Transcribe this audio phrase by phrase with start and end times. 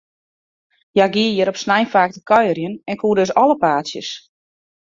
[0.93, 4.09] Hja gie hjir op snein faak te kuierjen, en koe dus alle paadsjes.